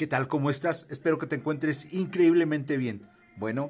¿Qué 0.00 0.06
tal? 0.06 0.28
¿Cómo 0.28 0.48
estás? 0.48 0.86
Espero 0.88 1.18
que 1.18 1.26
te 1.26 1.36
encuentres 1.36 1.92
increíblemente 1.92 2.78
bien. 2.78 3.06
Bueno, 3.36 3.68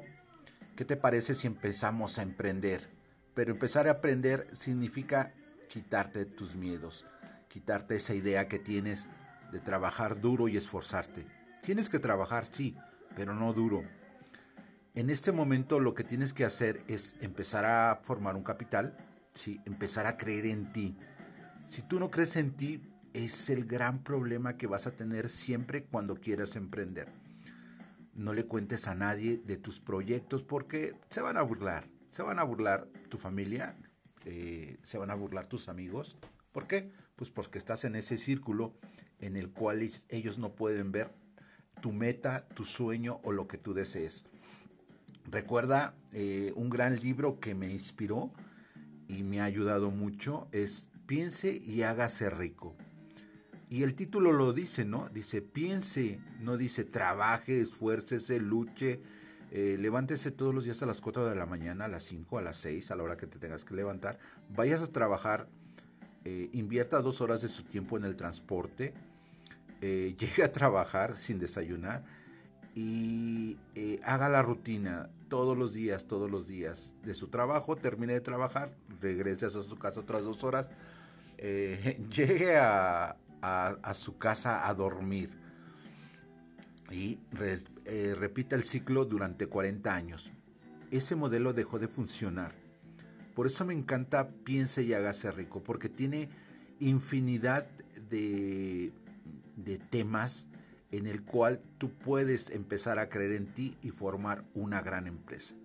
¿qué 0.77 0.85
te 0.85 0.95
parece 0.95 1.35
si 1.35 1.45
empezamos 1.45 2.17
a 2.17 2.21
emprender? 2.21 2.89
Pero 3.33 3.51
empezar 3.51 3.85
a 3.89 3.91
aprender 3.91 4.47
significa 4.53 5.33
quitarte 5.67 6.23
tus 6.23 6.55
miedos, 6.55 7.05
quitarte 7.49 7.97
esa 7.97 8.13
idea 8.13 8.47
que 8.47 8.59
tienes 8.59 9.09
de 9.51 9.59
trabajar 9.59 10.21
duro 10.21 10.47
y 10.47 10.55
esforzarte. 10.55 11.25
Tienes 11.61 11.89
que 11.89 11.99
trabajar, 11.99 12.45
sí, 12.45 12.77
pero 13.13 13.35
no 13.35 13.51
duro. 13.51 13.83
En 14.95 15.09
este 15.09 15.33
momento 15.33 15.81
lo 15.81 15.93
que 15.93 16.05
tienes 16.05 16.31
que 16.31 16.45
hacer 16.45 16.81
es 16.87 17.17
empezar 17.19 17.65
a 17.65 17.99
formar 18.03 18.37
un 18.37 18.43
capital, 18.43 18.95
sí, 19.33 19.59
empezar 19.65 20.07
a 20.07 20.15
creer 20.15 20.45
en 20.45 20.71
ti. 20.71 20.95
Si 21.67 21.81
tú 21.81 21.99
no 21.99 22.09
crees 22.09 22.37
en 22.37 22.51
ti, 22.51 22.90
es 23.13 23.49
el 23.49 23.65
gran 23.65 24.03
problema 24.03 24.57
que 24.57 24.67
vas 24.67 24.87
a 24.87 24.95
tener 24.95 25.29
siempre 25.29 25.83
cuando 25.83 26.15
quieras 26.15 26.55
emprender. 26.55 27.07
No 28.13 28.33
le 28.33 28.45
cuentes 28.45 28.87
a 28.87 28.95
nadie 28.95 29.41
de 29.45 29.57
tus 29.57 29.79
proyectos 29.79 30.43
porque 30.43 30.95
se 31.09 31.21
van 31.21 31.37
a 31.37 31.41
burlar. 31.41 31.85
Se 32.11 32.23
van 32.23 32.39
a 32.39 32.43
burlar 32.43 32.87
tu 33.09 33.17
familia, 33.17 33.75
eh, 34.25 34.77
se 34.83 34.97
van 34.97 35.11
a 35.11 35.15
burlar 35.15 35.47
tus 35.47 35.69
amigos. 35.69 36.17
¿Por 36.51 36.67
qué? 36.67 36.91
Pues 37.15 37.31
porque 37.31 37.57
estás 37.57 37.85
en 37.85 37.95
ese 37.95 38.17
círculo 38.17 38.73
en 39.19 39.37
el 39.37 39.51
cual 39.51 39.89
ellos 40.09 40.37
no 40.37 40.53
pueden 40.53 40.91
ver 40.91 41.09
tu 41.81 41.93
meta, 41.93 42.47
tu 42.49 42.65
sueño 42.65 43.21
o 43.23 43.31
lo 43.31 43.47
que 43.47 43.57
tú 43.57 43.73
desees. 43.73 44.25
Recuerda 45.29 45.93
eh, 46.11 46.51
un 46.55 46.69
gran 46.69 46.99
libro 46.99 47.39
que 47.39 47.55
me 47.55 47.71
inspiró 47.71 48.31
y 49.07 49.23
me 49.23 49.41
ha 49.41 49.45
ayudado 49.45 49.91
mucho 49.91 50.47
es 50.51 50.87
Piense 51.11 51.51
y 51.51 51.83
hágase 51.83 52.29
rico. 52.29 52.73
Y 53.71 53.83
el 53.83 53.95
título 53.95 54.33
lo 54.33 54.51
dice, 54.51 54.83
¿no? 54.83 55.07
Dice, 55.07 55.41
piense, 55.41 56.19
no 56.41 56.57
dice 56.57 56.83
trabaje, 56.83 57.61
esfuércese, 57.61 58.37
luche, 58.37 58.99
eh, 59.49 59.77
levántese 59.79 60.29
todos 60.31 60.53
los 60.53 60.65
días 60.65 60.83
a 60.83 60.85
las 60.85 60.99
4 60.99 61.25
de 61.29 61.35
la 61.35 61.45
mañana, 61.45 61.85
a 61.85 61.87
las 61.87 62.03
5, 62.03 62.37
a 62.37 62.41
las 62.41 62.57
6, 62.57 62.91
a 62.91 62.97
la 62.97 63.03
hora 63.03 63.15
que 63.15 63.27
te 63.27 63.39
tengas 63.39 63.63
que 63.63 63.73
levantar, 63.73 64.19
vayas 64.49 64.81
a 64.81 64.87
trabajar, 64.87 65.47
eh, 66.25 66.49
invierta 66.51 67.01
dos 67.01 67.21
horas 67.21 67.43
de 67.43 67.47
su 67.47 67.63
tiempo 67.63 67.95
en 67.95 68.03
el 68.03 68.17
transporte, 68.17 68.93
eh, 69.79 70.15
llegue 70.19 70.43
a 70.43 70.51
trabajar 70.51 71.15
sin 71.15 71.39
desayunar 71.39 72.03
y 72.75 73.57
haga 74.03 74.27
la 74.27 74.41
rutina 74.41 75.09
todos 75.29 75.57
los 75.57 75.71
días, 75.71 76.09
todos 76.09 76.29
los 76.29 76.45
días 76.45 76.93
de 77.05 77.13
su 77.13 77.29
trabajo, 77.29 77.77
termine 77.77 78.11
de 78.11 78.21
trabajar, 78.21 78.75
regrese 78.99 79.45
a 79.45 79.49
su 79.49 79.77
casa 79.77 80.01
otras 80.01 80.25
dos 80.25 80.43
horas, 80.43 80.67
llegue 81.37 82.57
a, 82.57 83.15
a, 83.41 83.93
su 83.93 84.17
casa 84.17 84.67
a 84.67 84.73
dormir. 84.73 85.29
Y 86.89 87.19
eh, 87.85 88.15
repita 88.17 88.55
el 88.55 88.63
ciclo 88.63 89.05
durante 89.05 89.47
40 89.47 89.93
años. 89.93 90.31
Ese 90.91 91.15
modelo 91.15 91.53
dejó 91.53 91.79
de 91.79 91.87
funcionar. 91.87 92.53
Por 93.33 93.47
eso 93.47 93.65
me 93.65 93.73
encanta 93.73 94.29
Piense 94.29 94.83
y 94.83 94.93
hágase 94.93 95.31
rico, 95.31 95.63
porque 95.63 95.87
tiene 95.87 96.29
infinidad 96.79 97.65
de, 98.09 98.91
de 99.55 99.77
temas 99.77 100.47
en 100.91 101.07
el 101.07 101.23
cual 101.23 101.61
tú 101.77 101.91
puedes 101.91 102.49
empezar 102.49 102.99
a 102.99 103.07
creer 103.07 103.31
en 103.31 103.45
ti 103.45 103.77
y 103.81 103.91
formar 103.91 104.43
una 104.53 104.81
gran 104.81 105.07
empresa. 105.07 105.55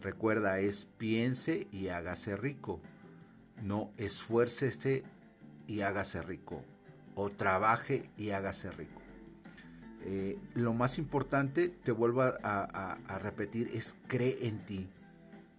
Recuerda, 0.00 0.58
es 0.60 0.86
piense 0.96 1.68
y 1.70 1.88
hágase 1.88 2.34
rico. 2.36 2.80
No 3.62 3.92
esfuércese 3.98 5.04
y 5.66 5.82
hágase 5.82 6.22
rico 6.22 6.64
o 7.14 7.30
trabaje 7.30 8.10
y 8.16 8.30
hágase 8.30 8.70
rico. 8.70 9.00
Eh, 10.02 10.38
lo 10.54 10.72
más 10.72 10.98
importante, 10.98 11.68
te 11.68 11.92
vuelvo 11.92 12.22
a, 12.22 13.18
repetir, 13.20 13.70
es 13.74 13.94
cree 14.06 14.46
en 14.46 14.58
ti. 14.60 14.88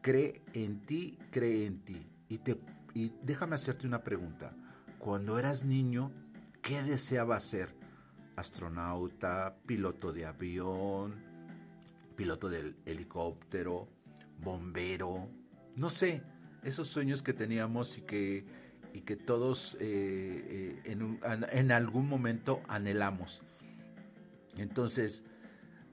Cree 0.02 0.42
en 0.54 0.80
ti, 0.86 1.18
cree 1.30 1.66
en 1.66 1.80
ti. 1.82 2.08
Y, 2.28 2.40
te, 2.40 2.60
y 2.94 3.14
déjame 3.22 3.56
hacerte 3.56 3.86
una 3.86 4.04
pregunta. 4.04 4.54
Cuando 4.98 5.38
eras 5.38 5.64
niño, 5.64 6.12
¿qué 6.62 6.82
deseabas 6.82 7.44
ser? 7.44 7.76
Astronauta, 8.36 9.58
piloto 9.66 10.12
de 10.12 10.26
avión, 10.26 11.16
piloto 12.16 12.50
del 12.50 12.76
helicóptero, 12.86 13.88
bombero, 14.40 15.30
no 15.76 15.90
sé, 15.90 16.24
esos 16.64 16.88
sueños 16.88 17.24
que 17.24 17.34
teníamos 17.34 17.98
y 17.98 18.02
que 18.02 18.46
y 18.94 19.02
que 19.02 19.16
todos 19.16 19.78
eh, 19.80 20.82
eh, 20.86 20.98
en, 21.52 21.72
algún 21.72 22.08
momento 22.08 22.62
anhelamos. 22.68 23.42
Entonces, 24.58 25.24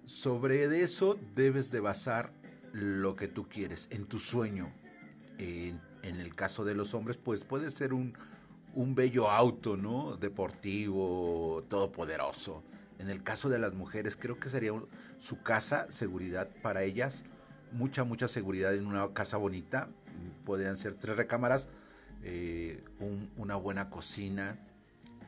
sobre 0.04 0.64
eso 0.82 1.18
debes 1.34 1.70
de 1.70 1.80
basar 1.80 2.32
lo 2.72 3.14
que 3.14 3.28
tú 3.28 3.48
quieres, 3.48 3.88
en 3.90 4.06
tu 4.06 4.18
sueño. 4.18 4.72
En, 5.38 5.80
el 6.02 6.34
caso 6.34 6.64
de 6.64 6.74
los 6.74 6.94
hombres, 6.94 7.18
pues 7.18 7.44
puede 7.44 7.70
ser 7.70 7.92
un, 7.92 8.14
un 8.74 8.94
bello 8.94 9.30
auto, 9.30 9.76
¿no? 9.76 10.16
Deportivo, 10.16 11.64
todopoderoso. 11.68 12.62
En 12.98 13.10
el 13.10 13.22
caso 13.22 13.48
de 13.48 13.58
las 13.58 13.74
mujeres, 13.74 14.16
creo 14.16 14.40
que 14.40 14.48
sería 14.48 14.72
su 15.18 15.42
casa, 15.42 15.86
seguridad 15.90 16.48
para 16.62 16.82
ellas, 16.82 17.24
mucha, 17.72 18.04
mucha 18.04 18.26
seguridad 18.26 18.74
en 18.74 18.86
una 18.86 19.12
casa 19.12 19.36
bonita. 19.36 19.88
Podrían 20.44 20.76
ser 20.76 20.94
tres 20.94 21.16
recámaras 21.16 21.68
eh, 22.30 22.84
una 23.36 23.56
buena 23.56 23.88
cocina, 23.88 24.58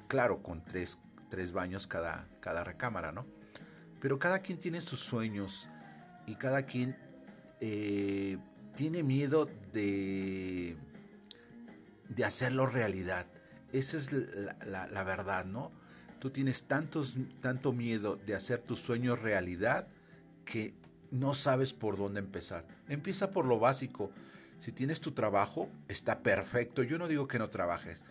claro, 0.06 0.42
con 0.42 0.62
tres, 0.62 0.98
tres 1.30 1.52
baños 1.52 1.86
cada, 1.86 2.28
cada 2.40 2.62
recámara, 2.62 3.10
¿no? 3.10 3.24
Pero 4.00 4.18
cada 4.18 4.40
quien 4.40 4.58
tiene 4.58 4.82
sus 4.82 5.00
sueños 5.00 5.68
y 6.26 6.34
cada 6.34 6.66
quien 6.66 6.96
eh, 7.60 8.36
tiene 8.74 9.02
miedo 9.02 9.48
de, 9.72 10.76
de 12.08 12.24
hacerlo 12.24 12.66
realidad. 12.66 13.26
Esa 13.72 13.96
es 13.96 14.12
la, 14.12 15.02
verdad, 15.04 15.46
¿no? 15.46 15.72
Tú 16.18 16.30
tienes 16.30 16.64
tantos, 16.64 17.14
tanto 17.40 17.72
miedo 17.72 18.16
de 18.16 18.34
hacer 18.34 18.60
tus 18.60 18.80
sueños 18.80 19.20
realidad 19.20 19.88
que 20.44 20.74
no 21.10 21.32
sabes 21.32 21.72
por 21.72 21.96
dónde 21.96 22.20
empezar. 22.20 22.66
Empieza 22.88 23.30
por 23.30 23.46
lo 23.46 23.58
básico. 23.58 24.10
Si 24.60 24.72
tienes 24.72 25.00
tu 25.00 25.12
trabajo, 25.12 25.70
está 25.88 26.22
perfecto. 26.22 26.82
Yo 26.82 26.98
no 26.98 27.08
digo 27.08 27.26
que 27.26 27.38
no 27.38 27.48
trabajes. 27.48 28.04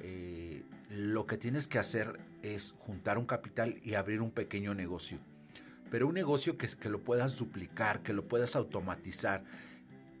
Eh, 0.00 0.64
lo 0.90 1.26
que 1.26 1.38
tienes 1.38 1.68
que 1.68 1.78
hacer 1.78 2.18
es 2.42 2.72
juntar 2.76 3.18
un 3.18 3.26
capital 3.26 3.80
y 3.84 3.94
abrir 3.94 4.20
un 4.20 4.32
pequeño 4.32 4.74
negocio. 4.74 5.20
Pero 5.92 6.08
un 6.08 6.14
negocio 6.14 6.58
que, 6.58 6.66
que 6.66 6.88
lo 6.88 7.04
puedas 7.04 7.36
duplicar, 7.36 8.02
que 8.02 8.12
lo 8.12 8.26
puedas 8.26 8.56
automatizar, 8.56 9.44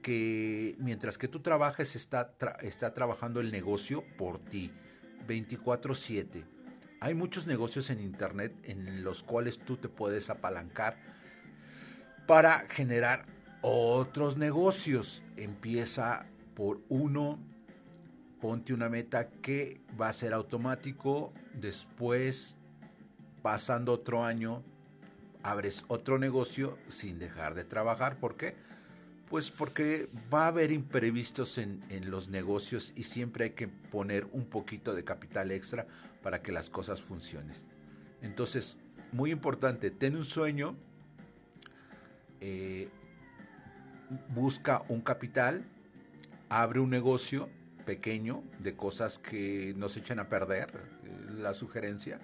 que 0.02 0.76
mientras 0.78 1.18
que 1.18 1.26
tú 1.26 1.40
trabajes 1.40 1.96
está, 1.96 2.34
está 2.60 2.94
trabajando 2.94 3.40
el 3.40 3.50
negocio 3.50 4.04
por 4.16 4.38
ti, 4.38 4.70
24/7. 5.26 6.44
Hay 7.00 7.14
muchos 7.14 7.48
negocios 7.48 7.90
en 7.90 8.00
Internet 8.00 8.54
en 8.62 9.02
los 9.02 9.24
cuales 9.24 9.58
tú 9.58 9.76
te 9.76 9.88
puedes 9.88 10.30
apalancar 10.30 10.96
para 12.28 12.60
generar 12.68 13.26
otros 13.62 14.36
negocios. 14.36 15.22
Empieza 15.36 16.26
por 16.54 16.80
uno, 16.88 17.38
ponte 18.40 18.74
una 18.74 18.88
meta 18.88 19.30
que 19.30 19.80
va 19.98 20.08
a 20.08 20.12
ser 20.12 20.34
automático, 20.34 21.32
después, 21.54 22.56
pasando 23.40 23.92
otro 23.92 24.24
año, 24.24 24.62
abres 25.42 25.84
otro 25.88 26.18
negocio 26.18 26.78
sin 26.88 27.18
dejar 27.18 27.54
de 27.54 27.64
trabajar. 27.64 28.18
¿Por 28.18 28.36
qué? 28.36 28.54
Pues 29.30 29.50
porque 29.50 30.10
va 30.32 30.44
a 30.44 30.48
haber 30.48 30.72
imprevistos 30.72 31.56
en, 31.56 31.80
en, 31.88 32.10
los 32.10 32.28
negocios 32.28 32.92
y 32.94 33.04
siempre 33.04 33.44
hay 33.44 33.50
que 33.52 33.66
poner 33.66 34.26
un 34.32 34.44
poquito 34.44 34.94
de 34.94 35.04
capital 35.04 35.50
extra 35.50 35.86
para 36.22 36.42
que 36.42 36.52
las 36.52 36.68
cosas 36.68 37.00
funcionen. 37.00 37.56
Entonces, 38.20 38.76
muy 39.10 39.30
importante, 39.30 39.90
ten 39.90 40.16
un 40.16 40.24
sueño, 40.24 40.76
eh, 42.40 42.88
busca 44.28 44.82
un 44.88 45.00
capital, 45.00 45.64
abre 46.48 46.80
un 46.80 46.90
negocio 46.90 47.48
pequeño 47.84 48.42
de 48.58 48.74
cosas 48.74 49.18
que 49.18 49.74
no 49.76 49.88
se 49.88 50.00
echen 50.00 50.18
a 50.18 50.28
perder, 50.28 50.70
eh, 51.04 51.32
la 51.38 51.54
sugerencia, 51.54 52.20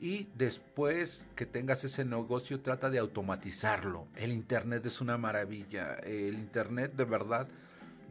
y 0.00 0.28
después 0.36 1.26
que 1.36 1.46
tengas 1.46 1.84
ese 1.84 2.04
negocio 2.04 2.60
trata 2.60 2.90
de 2.90 2.98
automatizarlo. 2.98 4.08
El 4.16 4.32
Internet 4.32 4.84
es 4.84 5.00
una 5.00 5.16
maravilla, 5.16 5.94
el 5.94 6.34
Internet 6.34 6.94
de 6.96 7.04
verdad, 7.04 7.48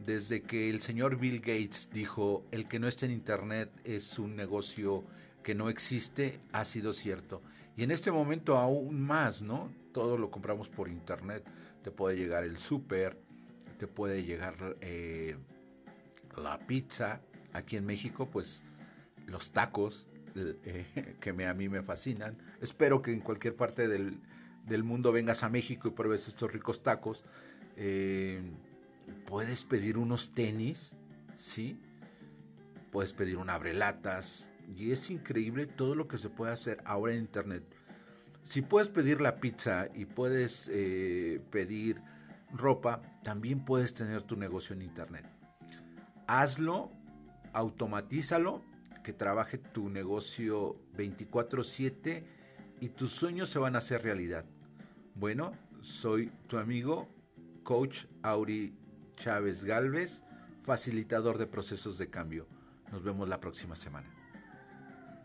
desde 0.04 0.42
que 0.42 0.70
el 0.70 0.80
señor 0.80 1.18
Bill 1.18 1.40
Gates 1.40 1.90
dijo, 1.92 2.44
el 2.50 2.66
que 2.66 2.78
no 2.78 2.88
esté 2.88 3.06
en 3.06 3.12
Internet 3.12 3.70
es 3.84 4.18
un 4.18 4.36
negocio 4.36 5.04
que 5.42 5.54
no 5.54 5.68
existe, 5.68 6.40
ha 6.52 6.64
sido 6.64 6.92
cierto. 6.92 7.42
Y 7.76 7.84
en 7.84 7.90
este 7.90 8.10
momento 8.10 8.56
aún 8.58 9.00
más, 9.00 9.42
¿no? 9.42 9.70
Todo 9.92 10.16
lo 10.16 10.30
compramos 10.30 10.68
por 10.68 10.88
Internet 10.88 11.44
te 11.82 11.90
puede 11.90 12.16
llegar 12.16 12.44
el 12.44 12.58
súper, 12.58 13.18
te 13.78 13.86
puede 13.86 14.24
llegar 14.24 14.76
eh, 14.80 15.36
la 16.36 16.58
pizza. 16.58 17.20
Aquí 17.52 17.76
en 17.76 17.84
México, 17.84 18.28
pues 18.30 18.62
los 19.26 19.52
tacos, 19.52 20.06
eh, 20.34 21.16
que 21.20 21.30
a 21.30 21.54
mí 21.54 21.68
me 21.68 21.82
fascinan. 21.82 22.38
Espero 22.60 23.02
que 23.02 23.12
en 23.12 23.20
cualquier 23.20 23.56
parte 23.56 23.88
del, 23.88 24.20
del 24.64 24.84
mundo 24.84 25.12
vengas 25.12 25.42
a 25.42 25.48
México 25.48 25.88
y 25.88 25.90
pruebes 25.90 26.28
estos 26.28 26.52
ricos 26.52 26.82
tacos. 26.82 27.24
Eh, 27.76 28.40
puedes 29.26 29.64
pedir 29.64 29.98
unos 29.98 30.34
tenis, 30.34 30.94
¿sí? 31.36 31.78
Puedes 32.90 33.12
pedir 33.12 33.38
un 33.38 33.50
abrelatas. 33.50 34.51
Y 34.68 34.92
es 34.92 35.10
increíble 35.10 35.66
todo 35.66 35.94
lo 35.94 36.08
que 36.08 36.18
se 36.18 36.30
puede 36.30 36.52
hacer 36.52 36.82
ahora 36.84 37.14
en 37.14 37.20
Internet. 37.20 37.64
Si 38.44 38.62
puedes 38.62 38.88
pedir 38.88 39.20
la 39.20 39.36
pizza 39.36 39.88
y 39.94 40.04
puedes 40.04 40.68
eh, 40.72 41.40
pedir 41.50 42.00
ropa, 42.52 43.02
también 43.22 43.64
puedes 43.64 43.94
tener 43.94 44.22
tu 44.22 44.36
negocio 44.36 44.74
en 44.74 44.82
Internet. 44.82 45.24
Hazlo, 46.26 46.90
automatízalo, 47.52 48.62
que 49.02 49.12
trabaje 49.12 49.58
tu 49.58 49.88
negocio 49.88 50.76
24/7 50.96 52.24
y 52.80 52.88
tus 52.90 53.12
sueños 53.12 53.48
se 53.48 53.58
van 53.58 53.74
a 53.74 53.78
hacer 53.78 54.02
realidad. 54.02 54.44
Bueno, 55.14 55.52
soy 55.80 56.30
tu 56.46 56.58
amigo, 56.58 57.08
coach 57.62 58.06
Auri 58.22 58.74
Chávez 59.16 59.64
Galvez, 59.64 60.22
facilitador 60.64 61.38
de 61.38 61.46
procesos 61.46 61.98
de 61.98 62.08
cambio. 62.08 62.46
Nos 62.90 63.02
vemos 63.02 63.28
la 63.28 63.40
próxima 63.40 63.76
semana. 63.76 64.21